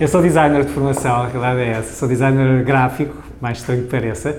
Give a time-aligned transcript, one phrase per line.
[0.00, 1.96] Eu sou designer de formação, a realidade é essa.
[1.96, 4.38] Sou designer gráfico, mais estranho que pareça.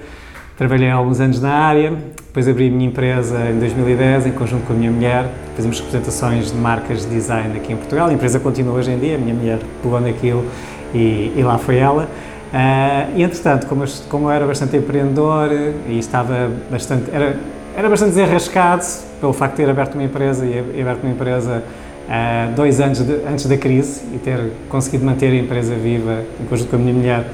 [0.58, 4.66] Trabalhei há alguns anos na área, depois abri a minha empresa em 2010, em conjunto
[4.66, 5.30] com a minha mulher.
[5.58, 8.08] Fazemos representações de marcas de design aqui em Portugal.
[8.08, 10.45] A empresa continua hoje em dia, a minha mulher pegou naquilo
[10.94, 12.04] e, e lá foi ela.
[12.04, 15.49] Uh, e entretanto, como eu, como eu era bastante empreendedor
[15.90, 17.12] e estava bastante.
[17.12, 17.35] Era,
[17.76, 18.85] era bastante desenrascado
[19.20, 21.62] pelo facto de ter aberto uma empresa e aberto uma empresa
[22.09, 26.45] uh, dois anos de, antes da crise e ter conseguido manter a empresa viva, em
[26.45, 27.26] conjunto com a minha mulher,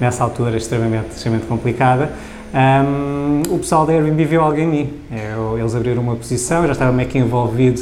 [0.00, 2.10] nessa altura extremamente, extremamente complicada.
[2.52, 4.92] Um, o pessoal da Airbnb viu algo em mim.
[5.10, 7.80] Eu, eles abriram uma posição, eu já estava meio que envolvido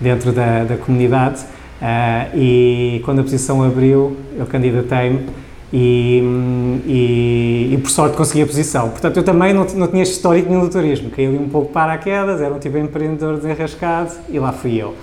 [0.00, 5.26] dentro da, da comunidade uh, e quando a posição abriu, eu candidatei-me
[5.72, 6.22] e,
[6.86, 8.88] e, e, por sorte consegui a posição.
[8.88, 11.92] Portanto, eu também não, não tinha histórico nenhum do turismo, caí ali um pouco para
[11.92, 14.94] a quedas, era um tipo de empreendedor desenrascado e lá fui eu.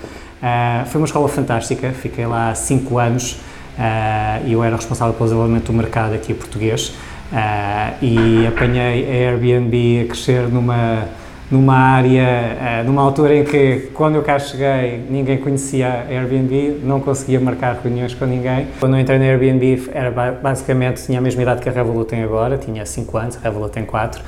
[0.46, 5.24] Uh, foi uma escola fantástica, fiquei lá 5 anos uh, e eu era responsável pelo
[5.24, 6.94] desenvolvimento do mercado aqui português
[7.32, 11.08] uh, e apanhei a Airbnb a crescer numa
[11.48, 16.98] numa área, numa altura em que, quando eu cá cheguei, ninguém conhecia a Airbnb, não
[16.98, 18.66] conseguia marcar reuniões com ninguém.
[18.80, 22.24] Quando eu entrei na Airbnb, era basicamente, tinha a mesma idade que a Revolut tem
[22.24, 24.20] agora, tinha 5 anos, a Revolut tem 4.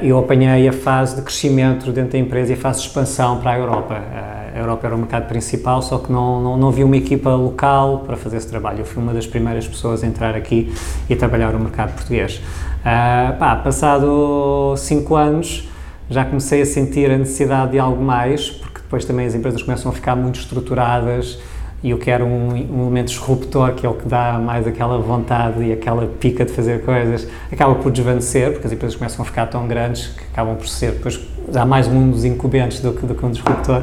[0.00, 3.50] Eu apanhei a fase de crescimento dentro da empresa e a fase de expansão para
[3.50, 4.02] a Europa.
[4.56, 8.04] A Europa era o mercado principal, só que não, não, não havia uma equipa local
[8.06, 8.78] para fazer esse trabalho.
[8.78, 10.72] Eu fui uma das primeiras pessoas a entrar aqui
[11.10, 12.40] e trabalhar no mercado português.
[13.38, 15.68] pá, passado 5 anos,
[16.08, 19.92] já comecei a sentir a necessidade de algo mais, porque depois também as empresas começam
[19.92, 21.38] a ficar muito estruturadas
[21.82, 25.62] e eu quero um, um elemento disruptor, que é o que dá mais aquela vontade
[25.62, 29.46] e aquela pica de fazer coisas, acaba por desvanecer, porque as empresas começam a ficar
[29.48, 31.20] tão grandes que acabam por ser, depois
[31.54, 33.82] há mais um dos incumbentes do que, do que um disruptor.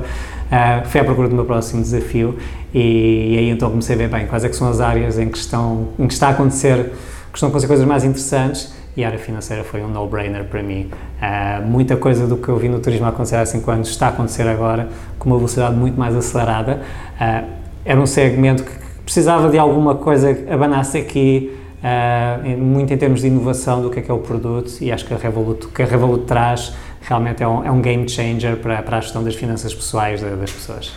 [0.53, 2.37] Uh, fui à procura do meu próximo desafio
[2.71, 5.27] e, e, aí então comecei a ver bem quais é que são as áreas em
[5.27, 6.91] que, estão, em que está a acontecer,
[7.31, 10.61] que estão a acontecer coisas mais interessantes e a área financeira foi um no-brainer para
[10.61, 10.91] mim.
[11.17, 14.09] Uh, muita coisa do que eu vi no turismo acontecer há 5 anos está a
[14.09, 16.81] acontecer agora com uma velocidade muito mais acelerada.
[17.15, 17.49] Uh,
[17.83, 18.71] era um segmento que
[19.03, 23.99] precisava de alguma coisa que abanasse aqui, uh, muito em termos de inovação do que
[23.99, 27.43] é que é o produto e acho que a Revolut, que a Revolut traz realmente
[27.43, 30.93] é um, é um game changer para, para a gestão das finanças pessoais das pessoas.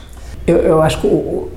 [0.46, 1.50] Eu, eu acho que o,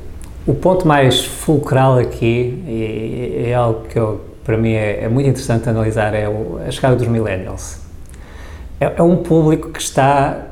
[0.45, 5.29] o ponto mais fulcral aqui, e, é algo que eu para mim é, é muito
[5.29, 7.77] interessante analisar é o, a chegada dos millennials.
[8.79, 10.47] É, é um público que está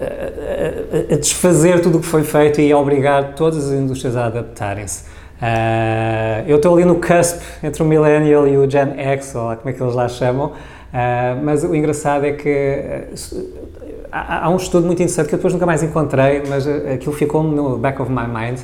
[0.00, 4.16] a, a, a, desfazer tudo o que foi feito e a obrigar todas as indústrias
[4.16, 5.04] a adaptarem-se.
[5.34, 9.68] Uh, eu estou ali no cusp entre o millennial e o Gen X, ou como
[9.68, 10.52] é que eles lá chamam,
[10.94, 13.74] uh, mas o engraçado é que uh,
[14.10, 17.42] há, há, um estudo muito interessante que eu depois nunca mais encontrei, mas aquilo ficou
[17.42, 18.60] no back of my mind,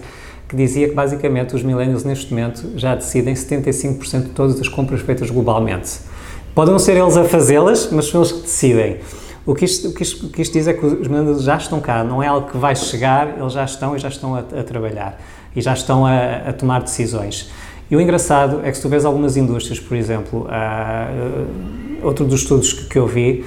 [0.48, 5.00] que dizia que basicamente os millennials neste momento já decidem 75% de todas as compras
[5.00, 6.00] feitas globalmente.
[6.54, 8.98] Podem não ser eles a fazê-las, mas são eles que decidem.
[9.46, 11.56] O que, isto, o, que isto, o que isto diz é que os millennials já
[11.56, 14.40] estão cá, não é algo que vai chegar, eles já estão e já estão a,
[14.40, 15.18] a trabalhar
[15.54, 17.50] e já estão a, a, tomar decisões.
[17.90, 22.42] E o engraçado é que se tu vês algumas indústrias, por exemplo, uh, outro dos
[22.42, 23.44] estudos que, que eu vi,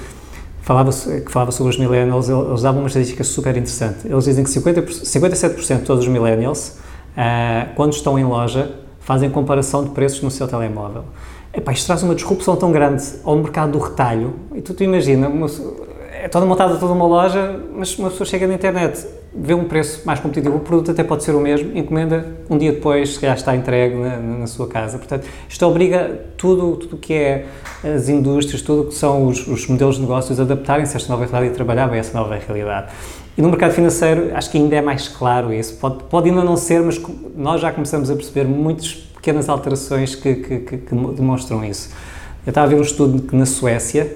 [0.62, 4.06] falava, que falava sobre os millennials, eles davam uma estatística super interessante.
[4.06, 6.78] Eles dizem que 50, 57% de todos os millennials
[7.18, 11.06] uh, quando estão em loja, fazem comparação de preços no seu telemóvel.
[11.54, 14.34] Epá, isto traz uma disrupção tão grande ao mercado do retalho.
[14.56, 15.48] E tu, tu imagina, uma,
[16.24, 20.04] é toda montada toda uma loja, mas uma pessoa chega na internet, vê um preço
[20.06, 23.36] mais competitivo, o produto até pode ser o mesmo, encomenda, um dia depois se calhar
[23.36, 24.98] está entregue na, na sua casa.
[24.98, 27.46] Portanto, isto obriga tudo o que é
[27.84, 31.26] as indústrias, tudo que são os, os modelos de negócios a adaptarem-se a esta nova
[31.26, 32.94] realidade e trabalhar bem essa nova realidade.
[33.38, 35.76] E no mercado financeiro acho que ainda é mais claro isso.
[35.76, 37.02] Pode, pode ainda não ser, mas
[37.36, 41.90] nós já começamos a perceber muitas pequenas alterações que, que, que, que demonstram isso.
[42.46, 44.16] Eu estava a ver um estudo que na Suécia,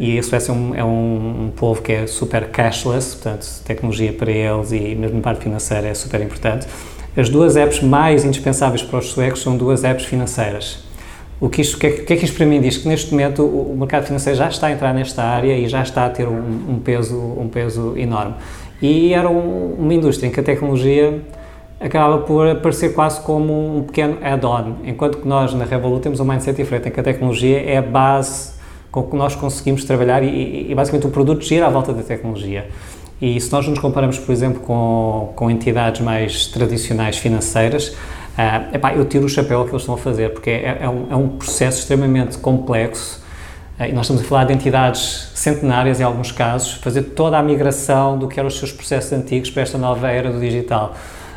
[0.00, 4.10] e a Suécia é um, é um, um, povo que é super cashless, portanto, tecnologia
[4.14, 6.66] para eles e mesmo na parte financeira é super importante.
[7.14, 10.82] As duas apps mais indispensáveis para os suecos são duas apps financeiras.
[11.38, 12.78] O que, isto, o é, que é que isto para mim diz?
[12.78, 16.06] Que neste momento o, mercado financeiro já está a entrar nesta área e já está
[16.06, 18.36] a ter um, um peso, um peso enorme.
[18.80, 21.20] E era um, uma indústria em que a tecnologia
[21.78, 26.24] acaba por aparecer quase como um pequeno add-on, enquanto que nós na Revolut temos um
[26.24, 28.59] mindset diferente, em que a tecnologia é a base
[28.90, 32.68] com que nós conseguimos trabalhar e, e basicamente o produto gira à volta da tecnologia.
[33.20, 38.94] E se nós nos comparamos, por exemplo, com, com entidades mais tradicionais financeiras, uh, epá,
[38.94, 41.28] eu tiro o chapéu que eles estão a fazer, porque é, é, um, é um,
[41.28, 43.22] processo extremamente complexo
[43.78, 47.42] uh, e nós estamos a falar de entidades centenárias, em alguns casos, fazer toda a
[47.42, 50.94] migração do que eram os seus processos antigos para esta nova era do digital.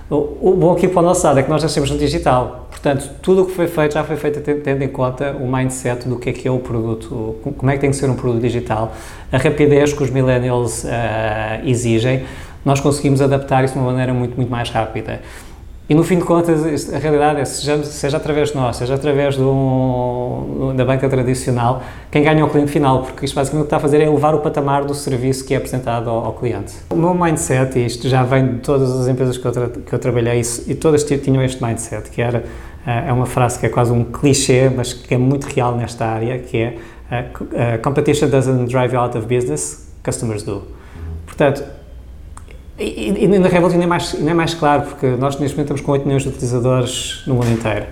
[0.10, 3.44] O, bom aqui para o nosso lado é que nós estamos no digital, portanto, tudo
[3.44, 6.34] o que foi feito já foi feito tendo em conta o mindset do que é
[6.34, 8.94] que é o produto, como é que tem que ser um produto digital,
[9.32, 10.88] a rapidez que os millennials uh,
[11.66, 12.26] exigem,
[12.66, 15.22] nós conseguimos adaptar isso de uma maneira muito, muito mais rápida.
[15.94, 19.38] E no fim de contas, a realidade é, seja, seja através de nós, seja através
[19.38, 23.78] da banca tradicional, quem ganha é o cliente final, porque isto basicamente o que está
[23.78, 26.74] a fazer é elevar o patamar do serviço que é apresentado ao, ao cliente.
[26.90, 29.94] O meu mindset, e isto já vem de todas as empresas que eu, tra que
[29.94, 32.44] eu trabalhei, e todas tinham este mindset, que era,
[32.88, 36.07] eh, é uma frase que é quase um clichê, mas que é muito real nesta
[36.07, 36.78] área, que é
[37.12, 40.63] uh, competition doesn't drive you out of business, customers do.
[41.28, 41.63] Portanto,
[42.78, 45.74] e, e na Revolut ainda é, mais, ainda é mais claro, porque nós neste momento
[45.74, 47.86] estamos com 8 milhões de utilizadores no mundo inteiro.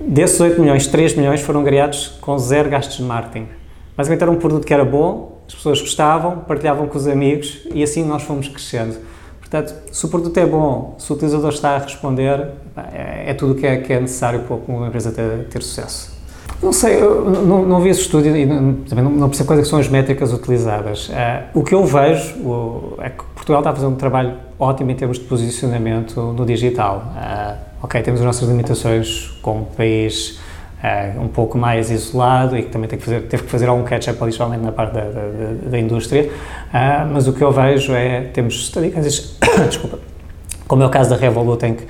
[0.00, 3.48] Desses 8 milhões, 3 milhões foram criados com zero gastos de marketing.
[3.96, 7.82] Basicamente era um produto que era bom, as pessoas gostavam, partilhavam com os amigos e
[7.82, 8.96] assim nós fomos crescendo.
[9.40, 12.48] Portanto, se o produto é bom, se o utilizador está a responder,
[12.92, 16.17] é, é tudo o que é, que é necessário para uma empresa ter, ter sucesso.
[16.60, 18.44] Não sei, não, não vi esse estudio e
[18.88, 21.08] também não, não percebo quais é são as métricas utilizadas.
[21.08, 21.12] Uh,
[21.54, 24.94] o que eu vejo o, é que Portugal está a fazer um trabalho ótimo em
[24.96, 27.12] termos de posicionamento no digital.
[27.14, 30.40] Uh, ok, temos as nossas limitações como país
[30.82, 33.84] uh, um pouco mais isolado e que também tem que fazer, teve que fazer algum
[33.84, 36.28] catch-up principalmente na parte da, da, da indústria,
[37.12, 39.36] mas o que eu vejo é, temos estadísticas,
[39.70, 40.00] desculpa,
[40.66, 41.84] como é o caso da Revolut, em que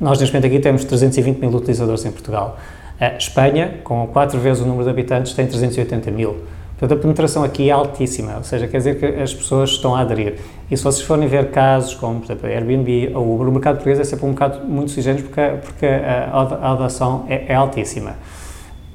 [0.00, 2.56] nós neste momento aqui temos 320 mil utilizadores em Portugal.
[3.02, 6.36] A Espanha, com 4 vezes o número de habitantes, tem 380 mil.
[6.78, 10.02] Portanto, a penetração aqui é altíssima, ou seja, quer dizer que as pessoas estão a
[10.02, 10.36] aderir.
[10.70, 13.74] E se vocês forem ver casos como, por exemplo, a Airbnb ou Uber, o mercado
[13.74, 18.14] português é sempre um mercado muito sugênito porque, porque a, a adoção é, é, altíssima.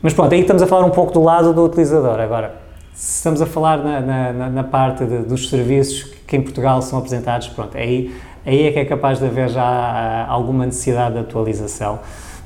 [0.02, 2.18] Mas pronto, aí estamos a falar um pouco do lado do utilizador.
[2.22, 2.56] Agora,
[2.94, 4.00] se estamos a falar na,
[4.32, 8.16] na, na parte de, dos serviços que em Portugal são apresentados, pronto, aí,
[8.48, 12.00] aí é que é capaz de haver já alguma necessidade de atualização.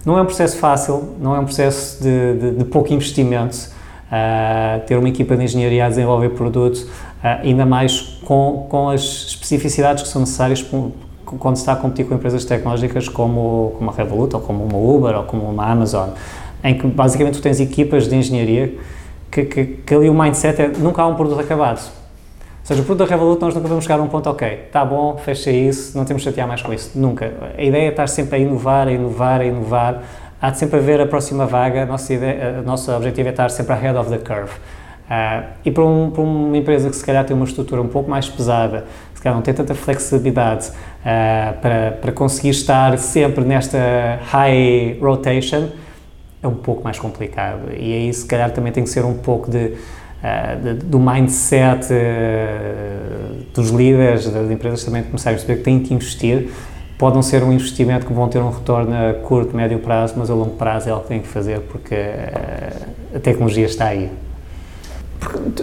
[0.03, 3.69] Não é um processo fácil, não é um processo de, de, de pouco investimento,
[4.07, 6.87] uh, ter uma equipa de engenharia a desenvolver produtos, uh,
[7.43, 10.65] ainda mais com, com as especificidades que são necessárias
[11.23, 14.77] quando se está a competir com empresas tecnológicas como, como a Revolut, ou como uma
[14.77, 16.09] Uber, ou como uma Amazon,
[16.63, 18.75] em que basicamente tu tens equipas de engenharia
[19.29, 22.00] que, que, que ali o mindset é nunca há um produto acabado
[22.61, 24.85] ou seja, o produto da Revolut nós nunca vamos chegar a um ponto, ok, está
[24.85, 26.91] bom, fecha isso, não temos de chatear mais com isso.
[26.97, 27.33] Nunca.
[27.57, 30.03] A ideia é estar sempre a inovar, a inovar, a inovar.
[30.39, 31.87] Há de sempre haver a próxima vaga.
[31.87, 34.51] Nossa ideia, nosso objetivo é estar sempre ahead of the curve.
[35.11, 38.09] Uh, e para, um, para, uma empresa que se calhar tem uma estrutura um pouco
[38.09, 43.77] mais pesada, se calhar não tem tanta flexibilidade uh, para, para conseguir estar sempre nesta
[44.27, 45.67] high rotation,
[46.41, 47.71] é um pouco mais complicado.
[47.77, 49.73] E aí, se calhar, também tem que ser um pouco de
[50.23, 55.93] uh, do mindset uh, dos líderes das empresas também começarem a perceber que têm que
[55.93, 56.49] investir.
[56.97, 60.29] Pode não ser um investimento que vão ter um retorno a curto, médio prazo, mas
[60.29, 64.09] a longo prazo é algo que têm que fazer porque uh, a tecnologia está aí.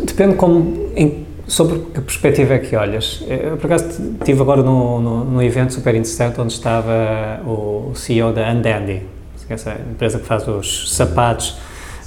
[0.05, 3.25] Depende como, em, sobre que perspectiva é que olhas.
[3.29, 3.87] Eu, por acaso,
[4.21, 9.03] estive agora num no, evento super interessante onde estava o CEO da Undandy,
[9.49, 11.59] essa empresa que faz os sapatos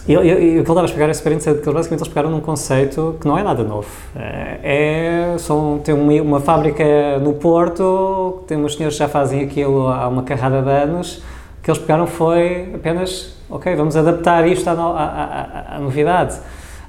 [0.08, 3.28] e o que ele estava a explicar é eles basicamente eles pegaram num conceito que
[3.28, 3.88] não é nada novo.
[4.16, 6.84] É, é são, tem uma, uma fábrica
[7.20, 11.18] no Porto, tem uns senhores que já fazem aquilo há uma carrada de anos,
[11.60, 16.40] o que eles pegaram foi apenas, ok, vamos adaptar isto à, à, à, à novidade.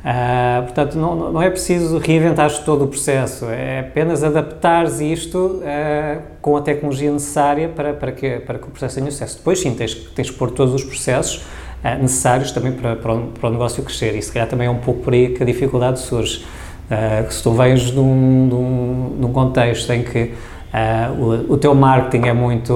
[0.02, 6.22] Uh, portanto, não, não é preciso reinventar todo o processo, é apenas adaptar isto uh,
[6.40, 9.36] com a tecnologia necessária para, para, que, para que o processo tenha sucesso.
[9.36, 11.44] Depois, sim, tens, tens que pôr todos os processos
[11.84, 14.14] uh, necessários também para, para o, para, o, negócio crescer.
[14.16, 16.44] E se calhar também é um pouco por aí que a dificuldade surge.
[16.90, 20.34] Uh, se tu vens de um, de um, de um contexto em que
[20.72, 22.72] uh, o, o, teu marketing é muito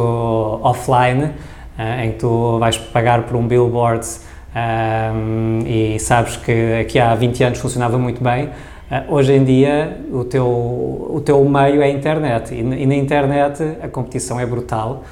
[0.62, 1.30] offline,
[2.02, 4.06] em que tu vais pagar por um billboard
[5.66, 8.48] e sabes que aqui há 20 anos funcionava muito bem,
[9.10, 13.88] hoje em dia o teu, o teu meio é a internet e na internet a
[13.88, 15.04] competição é brutal,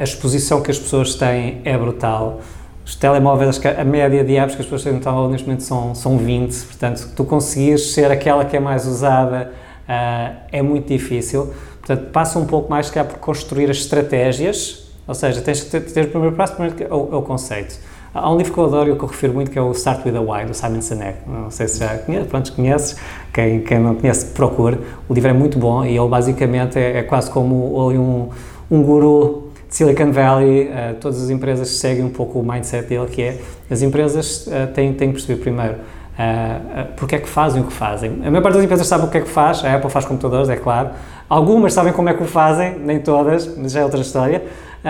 [0.00, 2.40] a exposição que as pessoas têm é brutal,
[2.88, 5.94] os telemóveis, a média de apps que as pessoas têm no telemóvel neste momento são,
[5.94, 9.52] são 20, portanto, tu conseguires ser aquela que é mais usada
[9.86, 11.52] uh, é muito difícil.
[11.80, 16.06] Portanto, passa um pouco mais, calhar, por construir as estratégias, ou seja, tens que ter
[16.06, 17.78] o primeiro passo, primeiro é o, é o conceito.
[18.14, 20.06] Há um livro que eu adoro e que eu refiro muito, que é o Start
[20.06, 21.18] with a Why, do Simon Sinek.
[21.26, 22.96] Não sei se já conheces, pronto, conheces.
[23.34, 24.78] Quem, quem não conhece, procure.
[25.06, 28.30] O livro é muito bom e ele basicamente é, é quase como um,
[28.70, 30.68] um guru Silicon Valley.
[30.68, 34.72] Uh, todas as empresas seguem um pouco o mindset dele, que é as empresas uh,
[34.74, 38.20] têm, têm que perceber primeiro uh, porque é que fazem o que fazem.
[38.24, 40.48] A maior parte das empresas sabe o que é que faz, a Apple faz computadores,
[40.48, 40.90] é claro.
[41.28, 44.42] Algumas sabem como é que o fazem, nem todas, mas já é outra história,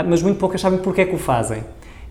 [0.07, 1.63] mas muito poucas sabem porque é que o fazem.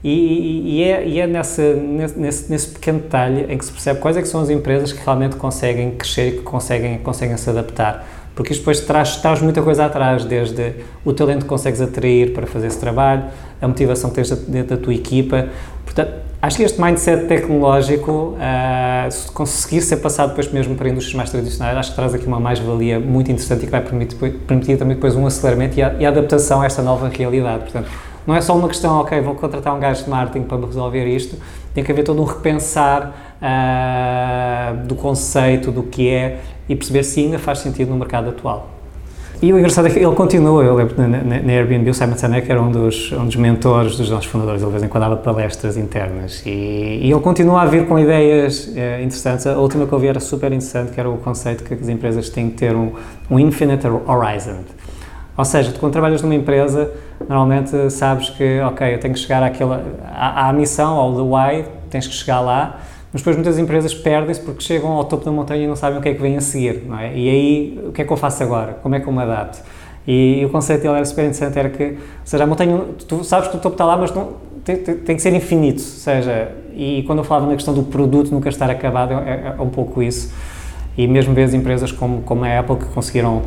[0.04, 4.16] E, e, é, e é nesse, nesse, nesse, pequeno detalhe em que se percebe quais
[4.16, 8.06] é que são as empresas que realmente conseguem crescer e que conseguem, conseguem se adaptar.
[8.38, 12.46] Porque isto depois traz, traz muita coisa atrás, desde o talento que consegues atrair para
[12.46, 13.24] fazer esse trabalho,
[13.60, 15.48] a motivação que tens dentro da tua equipa.
[15.84, 21.16] Portanto, acho que este mindset tecnológico, uh, se conseguir ser passado depois mesmo para indústrias
[21.16, 24.78] mais tradicionais, acho que traz aqui uma mais-valia muito interessante e que vai permitir, permitir
[24.78, 27.64] também depois um aceleramento e a, e a adaptação a esta nova realidade.
[27.64, 27.90] Portanto,
[28.28, 31.38] não é só uma questão, ok, vou contratar um gajo de marketing para resolver isto,
[31.74, 37.22] tem que haver todo um repensar uh, do conceito, do que é e perceber se
[37.22, 38.78] ainda faz sentido no mercado atual.
[39.40, 42.50] E o engraçado é que ele continua, eu lembro na, na Airbnb, o Simon Sinek
[42.50, 45.18] era um dos, um dos mentores dos nossos fundadores, ele de vez em quando dava
[45.18, 46.50] palestras internas e,
[47.04, 49.46] e ele continua a vir com ideias eh, interessantes.
[49.46, 52.30] A última que eu vi era super interessante, que era o conceito que as empresas
[52.30, 52.94] têm que ter um,
[53.30, 54.64] um infinite horizon.
[55.38, 56.92] Ou seja, tu quando trabalhas numa empresa,
[57.30, 61.66] normalmente sabes que, ok, eu tenho que chegar àquela, à, à missão, ao the why,
[61.92, 62.80] tens que chegar lá,
[63.12, 66.02] mas depois muitas empresas perdem-se porque chegam ao topo da montanha e não sabem o
[66.02, 67.16] que é que vem a seguir, não é?
[67.16, 68.74] E aí, o que é que eu faço agora?
[68.84, 69.60] Como é que eu me adapto?
[70.06, 73.24] E, e o conceito dele era super interessante, era que, ou seja, a montanha, tu
[73.24, 74.34] sabes que o topo está lá, mas não,
[74.64, 77.84] tem, tem, tem, que ser infinito, ou seja, e quando eu falava na questão do
[77.84, 80.34] produto nunca estar acabado, é, é, é um pouco isso
[80.98, 83.44] e mesmo vês empresas como, como a Apple que conseguiram uh,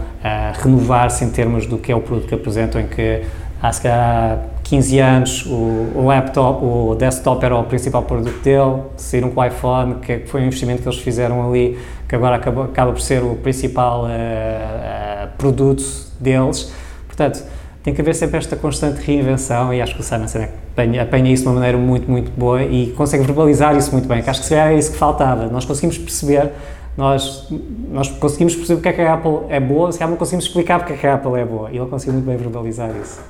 [0.63, 3.23] renovar-se em termos do que é o produto que apresentam, em que
[3.61, 4.39] há se calhar
[4.71, 9.97] 15 anos o, laptop, o desktop era o principal produto dele, saíram com o iPhone,
[9.97, 11.77] que foi um investimento que eles fizeram ali,
[12.09, 15.83] que agora acaba, acaba por ser o principal uh, uh, produto
[16.21, 16.73] deles.
[17.09, 17.43] Portanto,
[17.83, 21.33] tem que haver sempre esta constante reinvenção e acho que o Simon Sinek apanha, apanha
[21.33, 24.41] isso de uma maneira muito, muito boa e consegue verbalizar isso muito bem, que acho
[24.41, 25.49] que seria isso que faltava.
[25.49, 26.53] Nós conseguimos perceber
[26.97, 27.49] nós,
[27.91, 30.79] nós conseguimos perceber porque é que a Apple é boa, se calhar não conseguimos explicar
[30.79, 31.71] porque é que a Apple é boa.
[31.73, 33.21] E ele conseguiu muito bem verbalizar isso.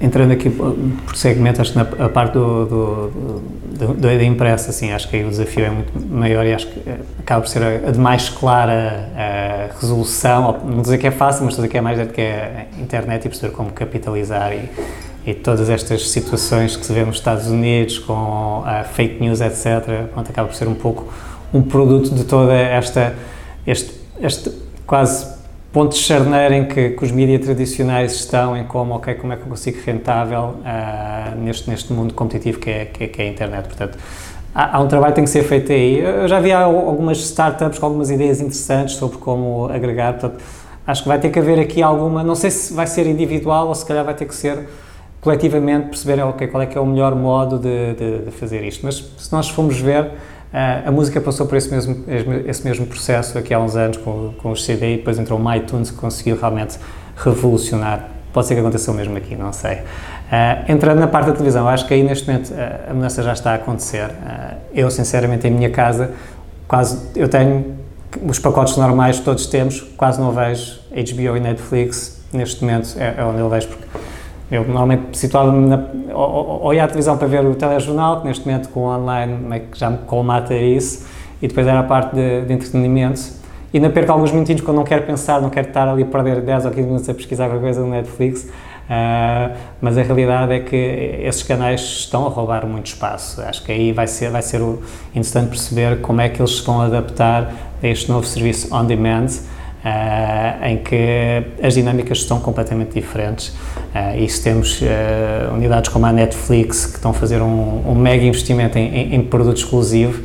[0.00, 4.70] Entrando aqui por segmento, acho que na a parte do, do, do, do, da impressa,
[4.70, 7.48] assim, acho que aí o desafio é muito maior e acho que eh, acaba por
[7.48, 11.66] ser a, a de mais clara a resolução, não dizer que é fácil, mas dizer
[11.66, 14.68] que é mais do que a internet e perceber como capitalizar e,
[15.28, 20.06] e todas estas situações que se vê nos Estados Unidos com a fake news, etc.,
[20.12, 21.12] pronto, acaba por ser um pouco
[21.52, 23.16] um produto de toda esta,
[23.66, 24.52] este, este
[24.86, 25.37] quase
[25.72, 29.36] ponto de charneira em que, que os mídias tradicionais estão, em como, ok, como é
[29.36, 33.26] que eu consigo rentável uh, neste, neste mundo competitivo que é, que, é, que é
[33.26, 33.66] a internet.
[33.66, 33.98] Portanto,
[34.54, 35.98] há, há, um trabalho que tem que ser feito aí.
[35.98, 40.42] Eu já vi algumas startups com algumas ideias interessantes sobre como agregar, portanto,
[40.86, 43.74] acho que vai ter que haver aqui alguma, não sei se vai ser individual ou
[43.74, 44.66] se calhar vai ter que ser
[45.20, 48.86] coletivamente perceber, ok, qual é que é o melhor modo de, de, de fazer isto.
[48.86, 50.12] Mas se nós formos ver,
[50.52, 52.04] Uh, a música passou por esse mesmo,
[52.46, 55.54] esse mesmo processo aqui há uns anos com, com os CD e depois entrou o
[55.54, 56.78] iTunes que conseguiu realmente
[57.16, 58.08] revolucionar.
[58.32, 59.74] Pode ser que aconteça o mesmo aqui, não sei.
[59.74, 63.32] Uh, entrando na parte da televisão, acho que aí neste momento uh, a mudança já
[63.32, 64.10] está a acontecer.
[64.72, 66.12] eu, sinceramente, em minha casa,
[66.66, 67.76] quase eu tenho
[68.26, 72.18] os pacotes normais que todos temos, quase não vejo HBO e Netflix.
[72.32, 73.84] Neste momento é, é onde eu vejo, porque
[74.50, 75.74] eu normalmente situava-me
[76.12, 79.60] ou, ou ia à televisão para ver o telejornal, que neste momento com o online
[79.70, 81.06] que já me colmata isso,
[81.40, 83.38] e depois era a parte de, de entretenimento.
[83.72, 86.40] E ainda perco alguns minutinhos quando não quero pensar, não quero estar ali a perder
[86.40, 90.60] 10 ou 15 minutos a pesquisar alguma coisa no Netflix, uh, mas a realidade é
[90.60, 93.42] que esses canais estão a roubar muito espaço.
[93.42, 94.62] Acho que aí vai ser, vai ser
[95.10, 97.52] interessante perceber como é que eles se vão adaptar
[97.82, 99.26] a este novo serviço on demand,
[99.78, 103.56] Uh, em que as dinâmicas estão completamente diferentes.
[103.98, 107.94] Uh, e se temos uh, unidades como a Netflix, que estão a fazer um, um
[107.94, 110.22] mega investimento em, em, em produto exclusivo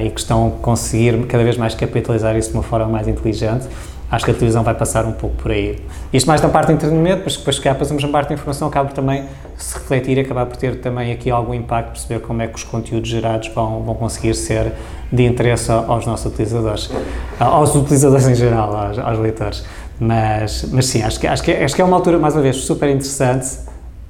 [0.00, 3.66] e que estão a conseguir cada vez mais capitalizar isso de uma forma mais inteligente,
[4.10, 5.78] acho que a televisão vai passar um pouco por aí.
[6.12, 8.90] Isto mais na parte de entretenimento, mas depois que passamos na parte de informação, acaba
[8.90, 9.24] também
[9.56, 12.64] se refletir e acabar por ter também aqui algum impacto, perceber como é que os
[12.64, 14.72] conteúdos gerados vão, vão conseguir ser
[15.12, 16.90] de interesse aos nossos utilizadores,
[17.38, 19.64] aos utilizadores em geral, aos, aos leitores.
[20.00, 22.56] Mas, mas sim, acho que, acho, que, acho que é uma altura, mais uma vez,
[22.56, 23.58] super interessante.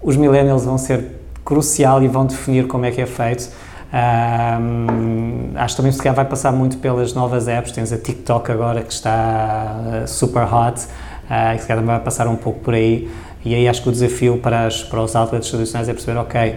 [0.03, 3.49] Os millennials vão ser crucial e vão definir como é que é feito
[3.91, 7.73] um, acho também que vai passar muito pelas novas apps.
[7.73, 10.81] Tens a TikTok agora que está uh, super hot.
[10.81, 13.11] uh, e se calhar vai passar um pouco por aí.
[13.45, 16.57] E aí acho que o desafio para, as, para os outlets tradicionais é perceber, ok,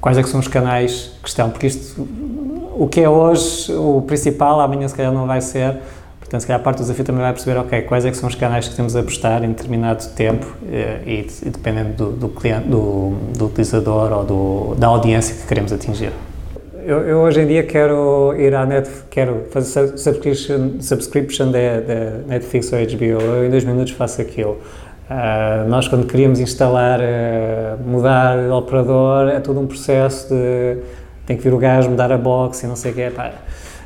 [0.00, 2.00] quais é que são os canais que estão, porque isto,
[2.74, 5.76] o que é hoje o principal, amanhã se calhar não vai ser,
[6.30, 8.28] portanto se calhar a parte do desafio também vai perceber, ok, quais é que são
[8.28, 12.28] os canais que temos a apostar em determinado tempo eh, e, e dependendo do, do
[12.28, 16.12] cliente, do, do, utilizador ou do, da audiência que queremos atingir.
[16.86, 21.58] Eu, eu, hoje em dia quero ir à net, quero fazer subscription, subscription da
[22.28, 24.58] Netflix ou HBO, eu em dois minutos faço aquilo.
[25.10, 30.78] Uh, nós, quando queríamos instalar, uh, mudar o operador, é todo um processo de.
[31.26, 33.12] tem que vir o gajo, mudar a box e não sei o quê.
[33.14, 33.32] Pá.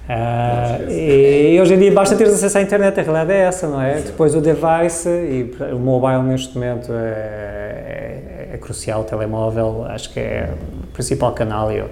[0.05, 3.81] Uh, e, hoje em dia basta ter acesso à internet, a realidade é essa, não
[3.81, 3.97] é?
[3.97, 4.05] Sim.
[4.07, 10.13] Depois o device e o mobile neste momento é, é, é, crucial, o telemóvel acho
[10.13, 10.51] que é
[10.83, 11.73] o principal canal.
[11.73, 11.89] Eu,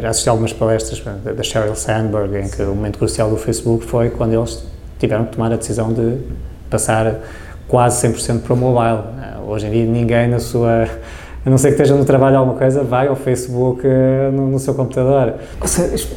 [0.00, 3.84] já assisti a algumas palestras da Sheryl Sandberg em que o momento crucial do Facebook
[3.84, 4.64] foi quando eles
[4.98, 6.18] tiveram que tomar a decisão de
[6.68, 7.20] passar
[7.68, 9.04] quase 100% para o mobile.
[9.22, 10.88] Eh, hoje em dia ninguém na sua,
[11.46, 13.86] a não ser que esteja no trabalho alguma coisa, vai ao Facebook
[14.32, 15.34] no, no seu computador.
[15.60, 16.08] Ou seja,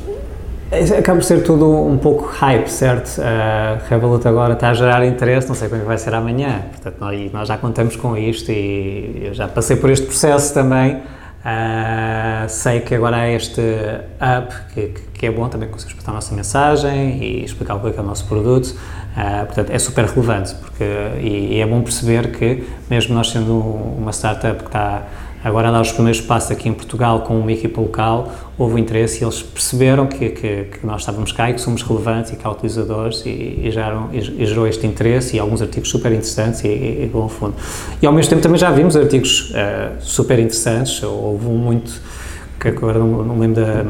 [0.97, 3.21] acaba por ser tudo um pouco hype, certo?
[3.21, 6.63] A Revolut agora está a gerar interesse, não sei como é vai ser amanhã.
[6.71, 11.01] Portanto, nós, nós já contamos com isto e eu já passei por este processo também.
[11.45, 13.61] Uh, sei que agora há este
[14.19, 17.89] app que, que, é bom também conseguir explicar a nossa mensagem e explicar o que
[17.89, 18.69] é, que é o nosso produto.
[19.15, 20.83] Uh, portanto, é super relevante porque,
[21.21, 25.03] e, e, é bom perceber que, mesmo nós sendo uma startup que está
[25.45, 29.21] agora a dar os primeiros passos aqui em Portugal com uma equipa local, houve interesse
[29.21, 32.47] e eles perceberam que, que, que nós estávamos cá e que somos relevantes e que
[32.47, 36.63] há utilizadores e, e, geram, e, e gerou este interesse e alguns artigos super interessantes
[36.63, 37.53] e, e, bom fundo.
[38.01, 41.93] E ao mesmo tempo também já vimos artigos uh, super interessantes, houve um muito,
[42.59, 43.83] que agora não, não lembro da,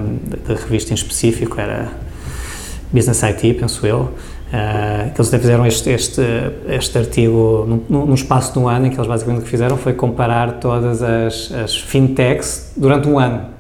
[0.54, 1.90] da, revista em específico, era
[2.92, 4.12] Business IT, penso eu,
[4.46, 6.22] Uh, que eles até fizeram este, este,
[6.68, 9.94] este artigo num, espaço de um ano, em que eles basicamente o que fizeram foi
[9.94, 13.56] comparar todas as, as fintechs durante um ano.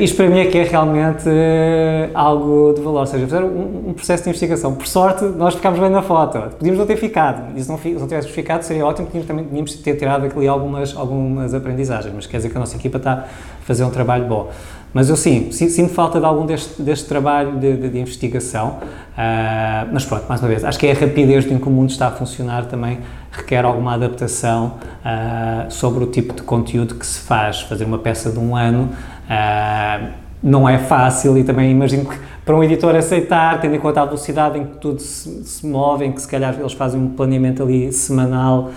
[0.00, 3.88] Isto para mim é que é realmente uh, algo de valor, ou seja, fizeram um,
[3.88, 4.74] um, processo de investigação.
[4.74, 6.38] Por sorte, nós ficámos bem na foto.
[6.56, 9.44] Podíamos não ter ficado, e se não, se não tivéssemos ficado seria ótimo, tínhamos, também
[9.44, 13.12] tínhamos ter tirado ali algumas, algumas aprendizagens, mas quer dizer que a nossa equipa está
[13.12, 13.24] a
[13.64, 14.50] fazer um trabalho bom.
[14.94, 19.88] Mas eu sim, sinto falta de algum deste, deste trabalho de, de, de investigação, uh,
[19.92, 22.06] mas pronto, mais uma vez, acho que é a rapidez em que o mundo está
[22.06, 23.00] a funcionar também
[23.32, 27.62] requer alguma adaptação uh, sobre o tipo de conteúdo que se faz.
[27.62, 28.88] Fazer uma peça de um ano
[29.24, 30.08] uh,
[30.40, 34.04] não é fácil e também imagino que para um editor aceitar, tendo em conta a
[34.04, 37.64] velocidade em que tudo se, se move, em que se calhar eles fazem um planeamento
[37.64, 38.70] ali semanal,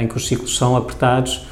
[0.00, 1.44] em que os ciclos são apertados,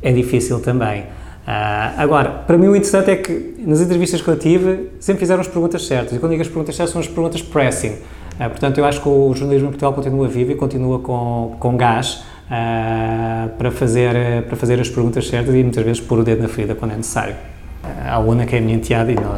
[0.00, 1.04] é difícil também.
[1.50, 5.40] Uh, agora, para mim o interessante é que nas entrevistas que eu tive sempre fizeram
[5.40, 7.94] as perguntas certas, e quando digo as perguntas certas são as perguntas pressing.
[8.38, 11.76] Uh, portanto, eu acho que o jornalismo em Portugal continua vivo e continua com, com
[11.76, 16.40] gás uh, para, fazer, para fazer as perguntas certas e muitas vezes pôr o dedo
[16.40, 17.34] na ferida quando é necessário.
[18.06, 19.34] A Una, que é a minha enteada, e nós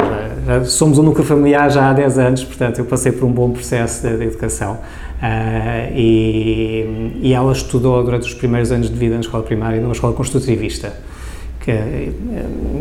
[0.46, 3.32] já, já, somos um núcleo familiar já há 10 anos, portanto, eu passei por um
[3.32, 4.78] bom processo de, de educação.
[5.94, 10.12] e, e ela estudou durante os primeiros anos de vida na escola primária numa escola
[10.12, 10.92] construtivista
[11.62, 12.08] que é,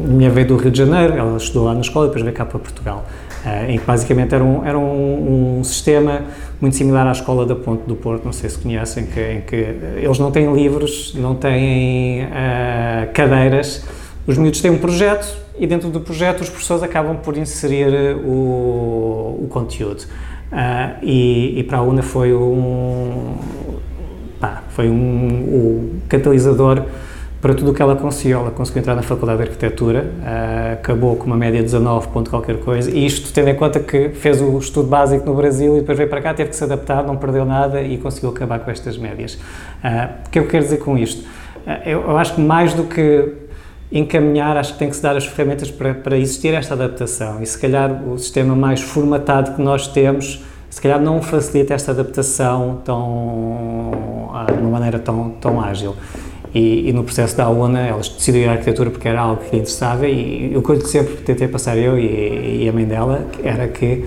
[0.07, 2.45] minha veio do Rio de Janeiro, ela estudou lá na escola e depois veio cá
[2.45, 3.05] para Portugal,
[3.45, 6.23] uh, em que basicamente era, um, era um, um, sistema
[6.59, 9.55] muito similar à escola da Ponte do Porto, não sei se conhecem, que, em que
[9.55, 13.85] eles não têm livros, não têm uh, cadeiras,
[14.25, 19.41] os miúdos têm um projeto e dentro do projeto os professores acabam por inserir o,
[19.43, 20.05] o conteúdo.
[20.51, 23.35] Uh, e, e, para a UNA foi um,
[24.39, 26.83] pá, foi um, um catalisador
[27.41, 28.39] para tudo o que ela conseguiu.
[28.39, 32.29] Ela conseguiu entrar na Faculdade de Arquitetura, uh, acabou com uma média de 19 ponto
[32.29, 35.79] qualquer coisa, e isto tendo em conta que fez o estudo básico no Brasil e
[35.79, 38.69] depois veio para cá, teve que se adaptar, não perdeu nada e conseguiu acabar com
[38.69, 39.33] estas médias.
[39.33, 41.21] Uh, o que eu quero dizer com isto?
[41.65, 43.33] Uh, eu, acho que mais do que
[43.91, 47.45] encaminhar, acho que tem que se dar as ferramentas para, para existir esta adaptação, e
[47.45, 52.79] se calhar o sistema mais formatado que nós temos se calhar não facilita esta adaptação
[52.85, 53.91] tão,
[54.47, 55.93] de uma maneira tão, tão ágil.
[56.53, 59.61] E, e, no processo da UNA elas decidiram a arquitetura porque era algo que lhe
[59.61, 63.69] interessava e o que eu sempre tentei passar eu e, e, a mãe dela era
[63.69, 64.05] que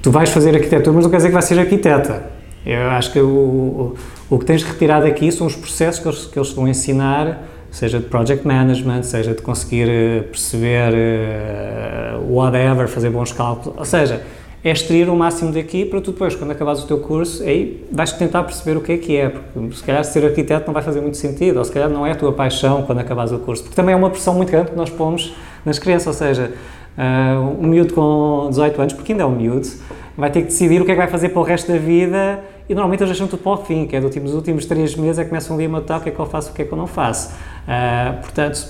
[0.00, 2.30] tu vais fazer arquitetura mas não quer dizer que vais ser arquiteta.
[2.64, 3.96] Eu acho que o, o,
[4.30, 7.98] o que tens retirado aqui são os processos que eles, que eles vão ensinar seja
[7.98, 14.22] de project management, seja de conseguir eh, perceber uh, whatever, fazer bons cálculos, ou seja,
[14.62, 18.12] é extrair o máximo daqui para tu depois, quando acabares o teu curso, aí vais
[18.12, 21.00] tentar perceber o que é que é, porque se calhar ser arquiteto não vai fazer
[21.00, 23.76] muito sentido, ou se calhar não é a tua paixão quando acabares o curso, porque
[23.76, 26.52] também é uma pressão muito grande que nós pomos nas crianças, ou seja,
[26.98, 29.68] uh, um miúdo com 18 anos, porque ainda é um miúdo,
[30.16, 32.40] vai ter que decidir o que é que vai fazer para o resto da vida
[32.68, 34.96] e normalmente eles deixam tudo para o fim, que é do tipo, nos últimos três
[34.96, 36.62] meses é que começam ali a matar o que é que eu faço, o que
[36.62, 37.32] é que eu não faço.
[37.32, 38.68] Uh, portanto,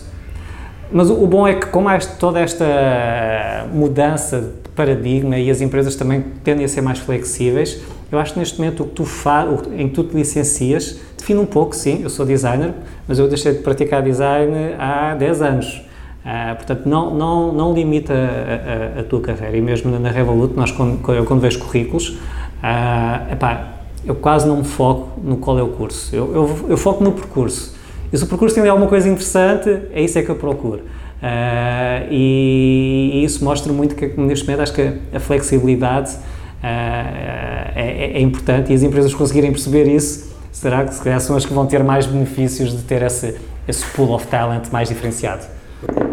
[0.90, 1.84] mas o, bom é que com
[2.18, 8.18] toda esta mudança de paradigma e as empresas também tendem a ser mais flexíveis, eu
[8.18, 11.46] acho que neste momento o que tu faz, em que tu te licencias, define um
[11.46, 12.72] pouco, sim, eu sou designer,
[13.06, 15.82] mas eu deixei de praticar design há 10 anos.
[16.24, 19.56] Uh, portanto, não, não, não limita a, a, a, tua carreira.
[19.56, 24.58] E mesmo na Revolut, nós, quando, eu, quando vejo currículos, uh, epá, eu quase não
[24.58, 26.14] me foco no qual é o curso.
[26.14, 27.74] Eu, eu, eu, foco no percurso.
[28.12, 30.80] E se o percurso tem alguma coisa interessante, é isso é que eu procuro.
[31.18, 36.16] Uh, e, e, isso mostra muito que, neste momento, acho que a flexibilidade
[36.62, 41.36] é, é, é, importante e as empresas conseguirem perceber isso, será que se calhar são
[41.36, 45.44] as que vão ter mais benefícios de ter esse, esse pool of talent mais diferenciado.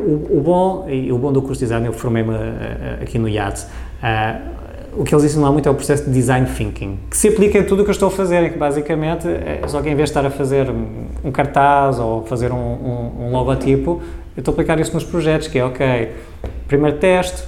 [0.06, 3.28] O, o, bom, e o bom do curso de design, eu formei-me uh, aqui no
[3.28, 4.56] IAD, uh,
[4.98, 7.60] o que eles ensinam lá muito é o processo de design thinking, que se aplica
[7.60, 10.10] em tudo o que eu estou a fazer, que basicamente, é só que em vez
[10.10, 10.70] de estar a fazer
[11.24, 14.02] um cartaz ou fazer um, um, um logotipo,
[14.36, 16.12] eu estou a aplicar isso nos projetos, que é, ok,
[16.68, 17.44] primeiro teste,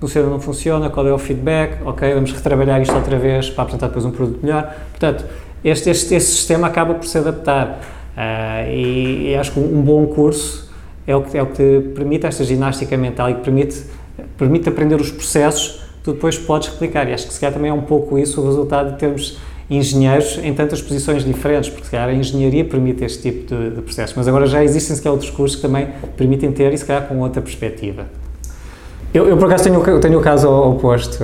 [0.00, 3.62] funciona ou não funciona, qual é o feedback, ok, vamos retrabalhar isto outra vez para
[3.62, 4.74] apresentar depois um produto melhor.
[4.90, 5.24] Portanto,
[5.64, 7.80] este, este, este sistema acaba por se adaptar
[8.16, 10.72] uh, e, e, acho que um bom curso
[11.06, 13.84] é o que, é o que te permite esta ginástica mental e que permite,
[14.36, 17.08] permite aprender os processos tu depois podes replicar.
[17.08, 19.38] E acho que se calhar também é um pouco isso o resultado de termos
[19.70, 23.82] engenheiros em tantas posições diferentes, porque se calhar a engenharia permite este tipo de, de
[23.82, 26.84] processos, mas agora já existem se calhar outros cursos que também permitem ter e se
[26.84, 28.06] calhar com outra perspectiva.
[29.14, 31.18] Eu, eu por acaso tenho, tenho o caso oposto.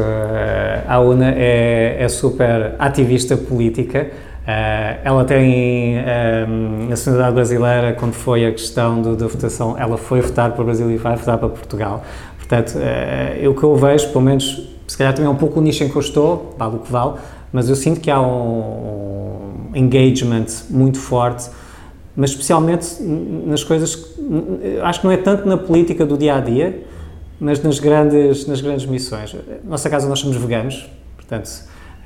[0.86, 4.10] A UNA é, é super ativista política,
[4.48, 9.98] Uh, ela tem um, a nacionalidade brasileira, quando foi a questão do, da votação, ela
[9.98, 12.02] foi votar para o Brasil e vai votar para Portugal.
[12.38, 14.67] Portanto, uh, o que eu vejo, pelo menos,
[14.98, 17.14] calhar também é um pouco o nicho em que eu estou, vale o que vale,
[17.52, 21.48] mas eu sinto que há um, engagement muito forte,
[22.16, 24.16] mas especialmente nas coisas,
[24.82, 26.84] acho que não é tanto na política do dia a dia,
[27.40, 29.34] mas nas grandes, nas grandes missões.
[29.64, 31.48] Nossa casa nós somos veganos, portanto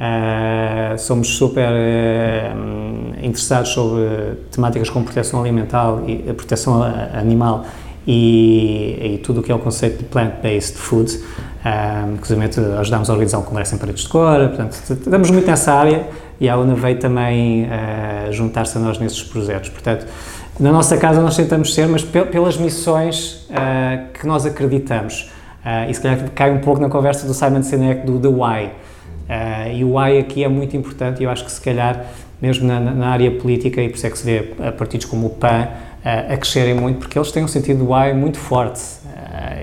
[0.02, 4.02] Uh, somos super uh, interessados sobre
[4.50, 7.64] temáticas como proteção alimentar e a proteção animal
[8.04, 11.20] e, e, tudo o que é o conceito de plant-based food.
[11.64, 12.42] Uh, inclusive
[12.78, 16.08] ajudamos a organizar um congresso em paredes de cor, portanto, estamos muito nessa área
[16.40, 19.68] e a UNA veio também uh, juntar-se a nós nesses projetos.
[19.68, 20.06] Portanto,
[20.60, 25.30] na nossa casa nós tentamos ser, mas pelas missões uh, que nós acreditamos.
[25.64, 28.66] Uh, e se calhar cai um pouco na conversa do Simon Sinek do The Why.
[28.66, 32.04] Uh, e o why aqui é muito importante e eu acho que se calhar,
[32.40, 35.28] mesmo na, na, área política, e por isso é que se vê a partidos como
[35.28, 35.68] o PAN
[36.04, 38.80] a crescerem muito, porque eles têm um sentido de why muito forte.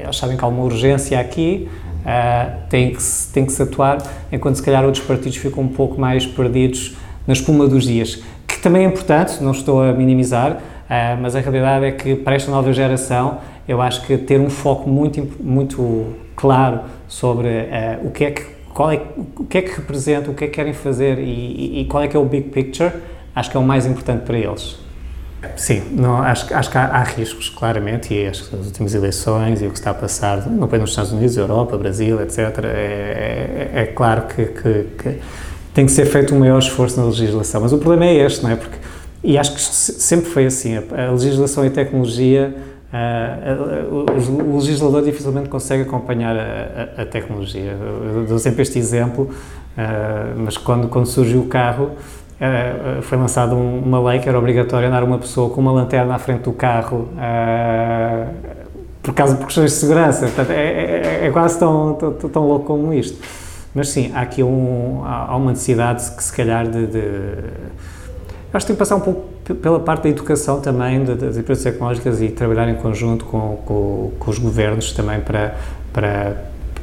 [0.02, 1.70] Eles sabem que há uma urgência aqui,
[2.70, 3.98] tem, que se, tem que se atuar,
[4.32, 6.96] enquanto se calhar outros partidos ficam um pouco mais perdidos
[7.28, 10.60] na espuma dos dias, que também é importante, não estou a minimizar,
[11.22, 14.90] mas a realidade é que para esta nova geração eu acho que ter um foco
[14.90, 17.68] muito, muito claro sobre
[18.04, 19.02] o que é que qual é,
[19.38, 22.08] o que é que representa, o que é que querem fazer e, e, qual é
[22.08, 22.92] que é o big picture,
[23.36, 24.78] acho que é o mais importante para eles.
[25.56, 29.62] Sim, não, acho, acho que há, há, riscos, claramente, e acho que as últimas eleições
[29.62, 33.70] e o que está a passar, não apenas nos Estados Unidos, Europa, Brasil, etc., é,
[33.74, 35.20] é, é claro que, que, que,
[35.74, 37.62] tem que ser feito um maior esforço na legislação.
[37.62, 38.56] Mas o problema é este, não é?
[38.58, 38.78] Porque,
[39.24, 42.54] e acho que sempre foi assim, a legislação e a tecnologia
[42.92, 47.78] Uh, o legislador dificilmente consegue acompanhar a, a, a tecnologia.
[48.16, 51.92] Eu dou sempre este exemplo, uh, mas quando, quando surgiu o carro,
[52.40, 56.16] uh, foi lançada um, uma lei que era obrigatório andar uma pessoa com uma lanterna
[56.16, 57.10] à frente do carro
[59.02, 60.26] por causa de questões de segurança.
[60.28, 63.18] Portanto, é, é, é quase tão, tão, tão, louco como isto.
[63.74, 67.02] Mas sim, há aqui um, há uma necessidade que se calhar de, de
[68.54, 72.22] acho que tem que passar um pouco pela parte da educação também das empresas tecnológicas
[72.22, 75.56] e trabalhar em conjunto com, com, com, os governos também para,
[75.94, 76.36] para,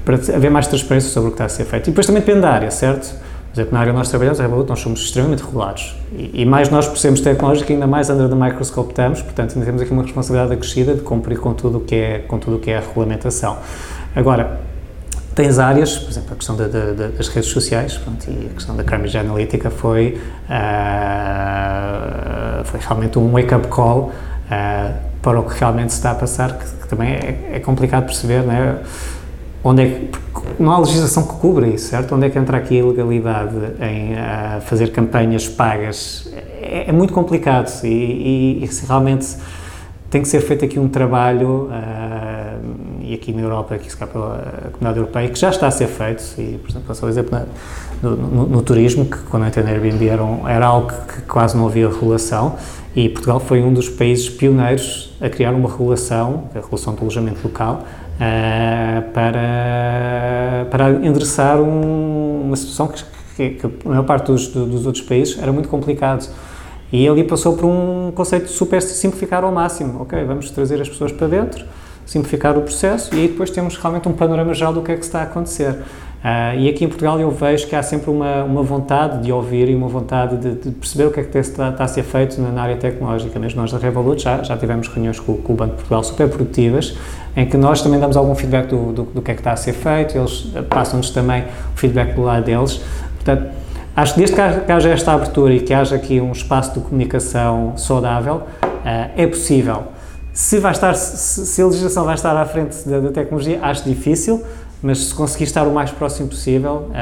[0.05, 1.89] para haver mais transparência sobre o que está a ser feito.
[1.89, 3.15] E depois também depende da área, certo?
[3.57, 4.39] Por exemplo, na área que nós trabalhamos,
[4.69, 5.97] nós somos extremamente regulados.
[6.13, 9.65] E, e mais nós, por sermos tecnológicos, ainda mais under the microscope estamos, portanto, ainda
[9.65, 12.81] temos aqui uma responsabilidade acrescida de cumprir com tudo o é, o que é a
[12.81, 13.57] regulamentação.
[14.15, 14.61] Agora,
[15.35, 18.55] Tens áreas, por exemplo, a questão de, de, de, das redes sociais, pronto, e a
[18.55, 20.55] questão da Cambridge Analytica foi, uh,
[22.65, 24.13] foi realmente um wake-up call uh,
[25.21, 28.45] para o que realmente se está a passar, que, que também é, é, complicado perceber,
[28.45, 28.79] né?
[29.69, 32.15] Onde é que, não há legislação que cubra isso, certo?
[32.15, 36.33] Onde é que entra aqui a ilegalidade em uh, fazer campanhas pagas?
[36.63, 39.27] É, é muito complicado e, e, e realmente
[40.09, 41.69] tem que ser feito aqui um trabalho
[43.01, 46.23] e aqui na Europa, aqui se pela comunidade europeia, que já está a ser feito,
[46.39, 47.41] e por exemplo, só exemplo
[48.03, 51.23] no, no, no, turismo, que quando eu entrei na Airbnb era, um, era algo que
[51.23, 52.57] quase não havia regulação,
[52.95, 57.41] e Portugal foi um dos países pioneiros a criar uma regulação, a regulação do alojamento
[57.45, 57.85] local,
[58.17, 63.05] uh, para, para endereçar um, uma situação que,
[63.37, 66.29] que, que, a maior parte dos, dos outros países era muito complicado.
[66.93, 70.03] E ali passou por um conceito super simplificar ao máximo.
[70.03, 71.65] Ok, vamos trazer as pessoas para dentro,
[72.05, 75.05] simplificar o processo e aí depois temos realmente um panorama geral do que é que
[75.05, 75.77] está a acontecer.
[76.27, 79.69] Uh, e aqui em Portugal eu vejo que há sempre uma, uma vontade de ouvir
[79.69, 82.41] e uma vontade de, de perceber o que é que está, está a ser feito
[82.41, 83.39] na, na, área tecnológica.
[83.39, 86.29] Mesmo nós da Revolut já, já tivemos reuniões com, com, o Banco de Portugal super
[86.29, 86.97] produtivas,
[87.37, 89.57] em que nós também damos algum feedback do, do, do que é que está a
[89.57, 92.81] ser feito, eles passam-nos também o feedback do lado deles.
[93.17, 93.51] Portanto,
[93.95, 97.77] acho que desde que haja esta abertura e que haja aqui um espaço de comunicação
[97.77, 99.85] saudável, uh, é possível.
[100.33, 104.43] Se, vai estar, se, a legislação vai estar à frente da, da tecnologia, acho difícil,
[104.83, 106.93] mas se conseguir estar o mais próximo possível, uh,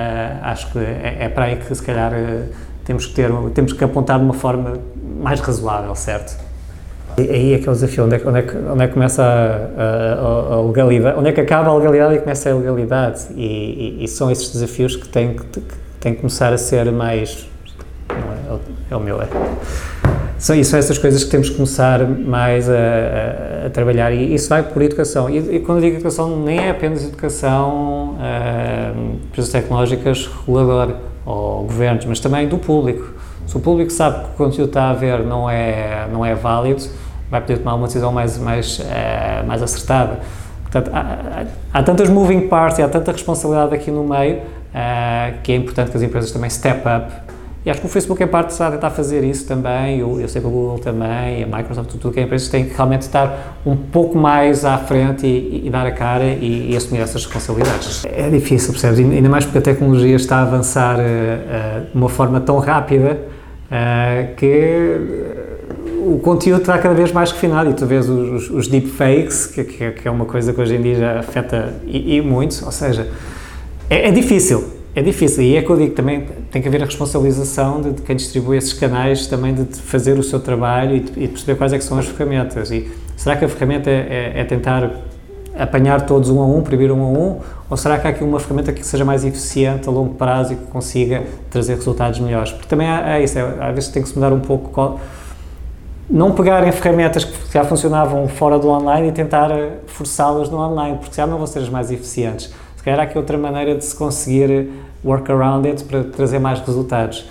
[0.43, 2.45] acho que é, é, para aí que se calhar uh,
[2.85, 4.79] temos que ter, temos que apontar de uma forma
[5.21, 6.37] mais razoável, certo?
[7.17, 8.93] E aí é que é o desafio, onde é, onde é, que, onde é que
[8.93, 13.27] começa a, a, a, legalidade, onde é que acaba a legalidade e começa a ilegalidade,
[13.37, 15.63] e, e, e são esses desafios que têm que, que,
[16.01, 17.49] que começar a ser mais,
[18.11, 18.59] é,
[18.91, 19.29] é o meu, é
[20.45, 22.75] são, são essas coisas que temos que começar mais a,
[23.67, 25.31] a, trabalhar e isso vai por educação.
[25.31, 32.05] E, e, quando digo educação, nem é apenas educação, uh, empresas tecnológicas, regulador ou governos,
[32.05, 33.15] mas também do público.
[33.47, 36.83] Se o público sabe que o conteúdo está a ver não é, não é válido,
[37.35, 40.21] vai poder tomar uma decisão mais, mais, uh, mais acertada.
[40.63, 45.43] Portanto, há, há, há, tantas moving parts e há tanta responsabilidade aqui no meio uh,
[45.43, 47.25] que é importante que as empresas também step up
[47.65, 50.29] e acho que o Facebook, em parte, está a tentar fazer isso também, eu, eu
[50.29, 53.57] sei que o Google também, a Microsoft, tudo que é empresas têm que realmente estar
[53.65, 57.25] um pouco mais à frente e, e, e dar a cara e, e, assumir essas
[57.25, 58.05] responsabilidades.
[58.05, 58.99] É difícil, percebes?
[58.99, 63.19] Ainda mais porque a tecnologia está a avançar uh, de uma forma tão rápida
[64.37, 65.54] que
[66.05, 70.07] o conteúdo está cada vez mais refinado e tu vês os, os deepfakes, que, que,
[70.07, 73.09] é uma coisa que hoje em dia já afeta e, e muito, ou seja,
[73.89, 74.65] é, é difícil,
[74.95, 75.43] é difícil.
[75.43, 78.57] E é que eu digo também tem que haver a responsabilização de, de quem distribui
[78.57, 81.99] esses canais também de, fazer o seu trabalho e e perceber quais é que são
[81.99, 82.71] as ferramentas.
[82.71, 84.91] E será que a ferramenta é, é, é, tentar
[85.59, 87.41] apanhar todos um a um, proibir um a um?
[87.71, 90.57] Ou será que há aqui uma ferramenta que seja mais eficiente a longo prazo e
[90.57, 92.53] que consiga trazer resultados melhores?
[92.53, 95.01] Porque também é isso, é, às vezes tem que se mudar um pouco qual,
[96.09, 99.51] não pegar em ferramentas que já funcionavam fora do online e tentar
[99.87, 102.53] forçá-las no online porque já não vão ser as mais eficientes
[102.85, 104.69] se calhar há aqui outra maneira de se conseguir
[105.03, 107.25] work around it para trazer mais resultados.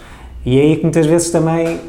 [0.43, 1.79] E é aí que muitas vezes também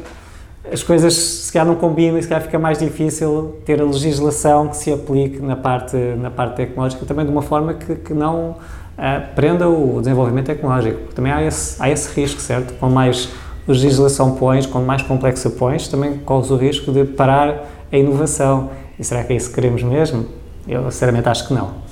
[0.71, 4.67] as coisas se calhar não combinam e se calhar fica mais difícil ter a legislação
[4.67, 8.51] que se aplique na parte, na parte tecnológica também de uma forma que, que não
[8.51, 10.99] uh, prenda o desenvolvimento tecnológico.
[10.99, 12.71] Porque também há esse, há esse risco, certo?
[12.79, 13.29] Com mais
[13.67, 18.69] legislação pões, quanto mais complexa pões, também corres o risco de parar a inovação.
[18.99, 20.25] E será que é isso que queremos mesmo?
[20.67, 21.85] Eu, sinceramente, acho que não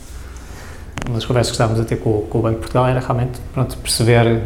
[1.07, 3.39] uma das conversas que estávamos a ter com, com, o Banco de Portugal era realmente
[3.53, 4.41] pronto, perceber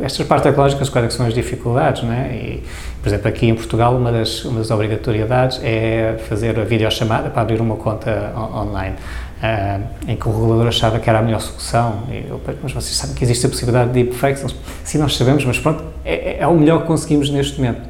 [0.00, 2.30] estas partes ecológicas, quais é são as dificuldades, né?
[2.34, 2.62] E,
[3.00, 7.42] por exemplo, aqui em Portugal, uma das, uma das obrigatoriedades é fazer a videochamada para
[7.42, 11.40] abrir uma conta on online, uh, em que o regulador achava que era a melhor
[11.40, 12.02] solução.
[12.10, 14.44] E eu, mas vocês sabem que existe a possibilidade de deepfakes?
[14.82, 17.82] Sim, nós sabemos, mas pronto, é, é o melhor que conseguimos neste momento.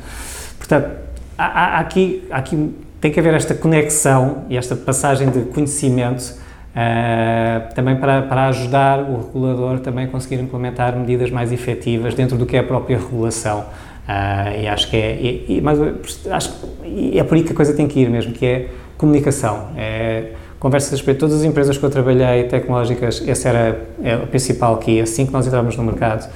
[0.59, 0.91] Portanto,
[1.37, 6.45] há, há aqui, há aqui tem que haver esta conexão e esta passagem de conhecimento
[6.75, 12.37] Uh, também para, para ajudar o regulador também a conseguir implementar medidas mais efetivas dentro
[12.37, 13.61] do que é a própria regulação.
[13.61, 15.79] Uh, e acho que é, e, e, mas
[16.29, 16.53] acho,
[16.85, 19.69] e é por aí que a coisa tem que ir mesmo, que é comunicação.
[19.77, 24.17] É, conversas a respeito de todas as empresas que eu trabalhei, tecnológicas, esse era é,
[24.17, 26.29] o principal que assim que nós entramos no mercado,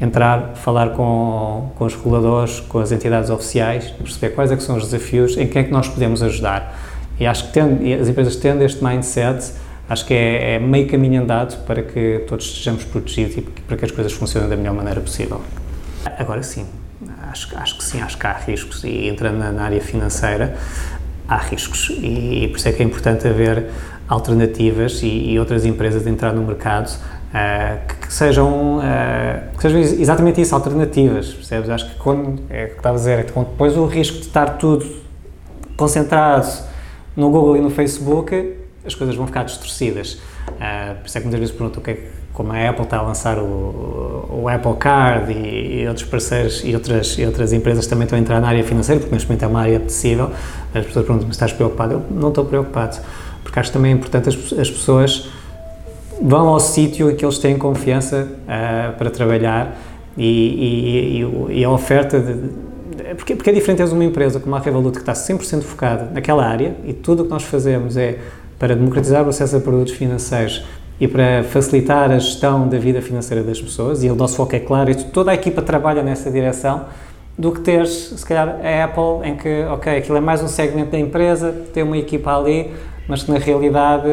[0.00, 4.76] entrar, falar com, com os reguladores, com as entidades oficiais, perceber quais é que são
[4.76, 6.76] os desafios, em que é que nós podemos ajudar.
[7.18, 9.52] E acho que tendo, as empresas tendo este mindset,
[9.88, 13.84] acho que é, é, meio caminho andado para que todos estejamos protegidos e para que
[13.84, 15.40] as coisas funcionem da melhor maneira possível.
[16.18, 16.66] Agora sim,
[17.30, 20.56] acho, acho que sim, acho que há riscos e entrando na, na área financeira
[21.28, 23.70] há riscos e, e, por isso é que é importante haver
[24.08, 26.96] alternativas e, e outras empresas entrar no mercado
[27.88, 31.70] que, que, sejam, uh, que sejam exatamente isso, alternativas, percebes?
[31.70, 34.26] Acho que quando, é o que estava a dizer, é quando depois o risco de
[34.26, 34.86] estar tudo
[35.76, 36.48] concentrado
[37.16, 38.54] no Google e no Facebook
[38.86, 40.14] as coisas vão ficar distorcidas.
[40.48, 42.98] Uh, por isso é que muitas vezes perguntam o que é como a Apple está
[42.98, 47.86] a lançar o, o Apple Card e, e, outros parceiros e outras, e outras empresas
[47.86, 50.30] também estão a entrar na área financeira, porque neste momento é uma área apetecível,
[50.74, 51.94] as pessoas perguntam, mas estás preocupado?
[51.94, 52.98] Eu não estou preocupado,
[53.42, 55.30] porque acho também importante as, as pessoas
[56.20, 59.76] vão ao sítio em que eles têm confiança uh, para trabalhar
[60.16, 64.58] e, e, e, a oferta de, porque, porque é diferente teres uma empresa como a
[64.58, 68.18] Revolut que está 100% focada naquela área e tudo o que nós fazemos é
[68.58, 70.64] para democratizar o acesso a produtos financeiros
[70.98, 74.60] e para facilitar a gestão da vida financeira das pessoas, e o nosso foco é
[74.60, 76.86] claro, e toda a equipa trabalha nessa direção,
[77.38, 80.92] do que teres, se calhar, a Apple, em que, ok, aquilo é mais um segmento
[80.92, 82.72] da empresa, tem uma equipa ali,
[83.08, 84.08] mas que na realidade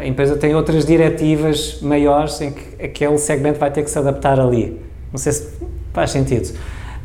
[0.00, 4.38] a empresa tem outras diretivas maiores em que aquele segmento vai ter que se adaptar
[4.38, 4.80] ali.
[5.10, 5.52] Não sei se
[5.92, 6.50] faz sentido.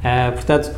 [0.04, 0.72] Uh, portanto,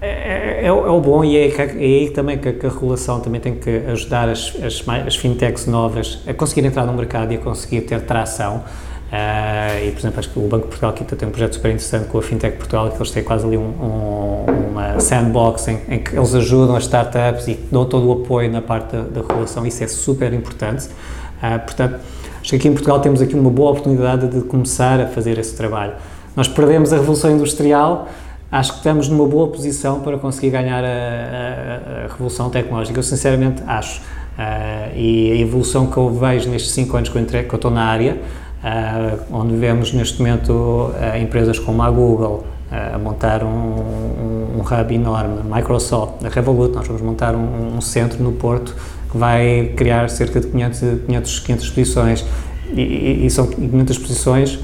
[0.00, 3.20] é, é, é, o bom e é, é aí também que a, que a, regulação
[3.20, 7.36] também tem que ajudar as, as, as, fintechs novas a conseguir entrar no mercado e
[7.36, 8.64] a conseguir ter tração.
[9.06, 11.68] Uh, e, por exemplo, acho que o Banco de Portugal aqui tem um projeto super
[11.68, 15.80] interessante com a Fintech Portugal, que eles têm quase ali um, um, uma sandbox em,
[15.88, 19.20] em, que eles ajudam as startups e dão todo o apoio na parte da, da
[19.20, 19.64] regulação.
[19.64, 20.86] Isso é super importante.
[20.86, 22.00] Uh, portanto,
[22.40, 25.54] acho que aqui em Portugal temos aqui uma boa oportunidade de começar a fazer esse
[25.56, 25.92] trabalho.
[26.34, 28.08] Nós perdemos a revolução industrial,
[28.50, 32.98] acho que estamos numa boa posição para conseguir ganhar a, a, a revolução tecnológica.
[32.98, 34.00] Eu sinceramente acho.
[34.36, 37.56] Uh, e a evolução que eu vejo nestes 5 anos que eu, entrei, que eu
[37.56, 38.18] estou na área,
[39.30, 44.94] onde vemos neste momento uh, empresas como a Google a montar um, um, um, hub
[44.94, 48.74] enorme, Microsoft, a Revolut, nós vamos montar um, um, centro no Porto
[49.08, 52.26] que vai criar cerca de 500, 500, 500 posições.
[52.72, 54.58] E, e, são 500 posições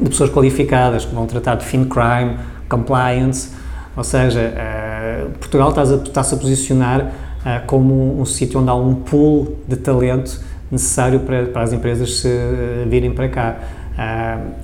[0.00, 2.36] de pessoas qualificadas que vão tratar de fin crime,
[2.68, 3.50] compliance,
[3.96, 8.74] ou seja, uh, Portugal está-se a, está a, posicionar uh, como um sítio onde há
[8.74, 13.56] um pool de talento necessário para, para as empresas se uh, virem para cá.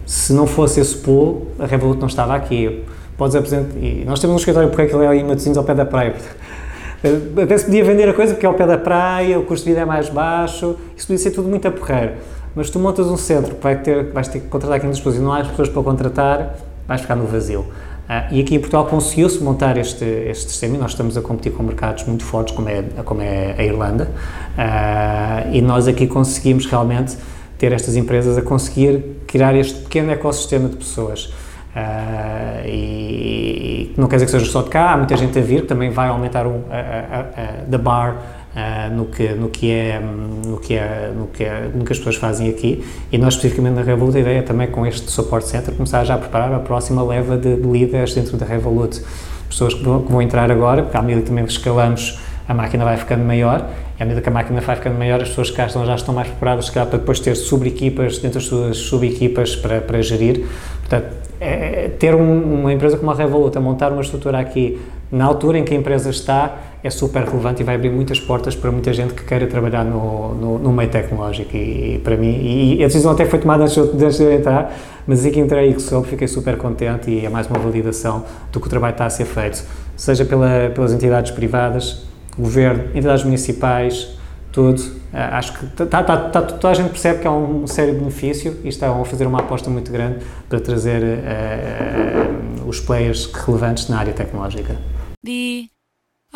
[0.07, 2.85] se não fosse esse pool, a Revolut não estava aqui.
[3.17, 5.75] Podes apresentar, e nós temos um escritório porque aquilo é aí em Matosinhos ao pé
[5.75, 6.14] da praia.
[7.40, 9.73] Até se podia vender a coisa porque é ao pé da praia, o custo de
[9.73, 12.12] vida é mais baixo, isso podia ser tudo muito a porreiro.
[12.55, 15.19] Mas tu montas um centro que vai ter, vais ter que contratar 500 pessoas e
[15.19, 16.57] não há as pessoas para contratar,
[16.88, 17.67] vais ficar no vazio.
[18.05, 21.53] Uh, e aqui em Portugal conseguiu-se montar este, este sistema e nós estamos a competir
[21.53, 24.11] com mercados muito fortes, como é, como é a Irlanda,
[24.59, 27.17] uh, e nós aqui conseguimos realmente
[27.57, 31.33] ter estas empresas a conseguir criar este pequeno ecossistema de pessoas.
[31.75, 35.43] Uh, e, e, não quer dizer que seja só de cá, há muita gente a
[35.43, 38.17] vir, que também vai aumentar o, a, a, a, the bar
[38.55, 41.99] uh, no, que, no, que é, no, que é, no, que é, no que as
[41.99, 42.85] pessoas fazem aqui.
[43.11, 46.14] E nós especificamente na Revolut a ideia é também com este Support Center começar já
[46.14, 49.03] a preparar a próxima leva de, de líderes dentro da Revolut,
[49.49, 52.85] pessoas que vão, que vão entrar agora, porque à medida que também escalamos a máquina
[52.85, 53.67] vai ficando maior.
[53.99, 55.95] E à medida que a máquina vai ficando maior as pessoas que cá estão já
[55.95, 60.45] estão mais preparadas para depois ter sub-equipas dentro das suas sub-equipas para, para gerir,
[60.81, 64.81] portanto é, é ter um, uma empresa como a Revolut a montar uma estrutura aqui
[65.11, 68.55] na altura em que a empresa está é super relevante e vai abrir muitas portas
[68.55, 72.77] para muita gente que queira trabalhar no, no, no meio tecnológico e, e, para mim,
[72.79, 74.70] e a decisão até foi tomada antes de, eu entrar,
[75.07, 78.27] mas assim que entrei e que soube, fiquei super contente e é mais uma validação
[78.53, 79.64] do que o trabalho está a ser feito,
[79.97, 82.05] seja pela, pelas entidades privadas,
[82.38, 84.18] governo, entidades municipais,
[84.53, 84.83] tudo.
[85.11, 88.59] Ah, acho que tá, tá, tá, toda a gente percebe que há um sério benefício
[88.62, 90.18] e estão a fazer uma aposta muito grande
[90.51, 94.77] para trazer uh, os players relevantes na área tecnológica.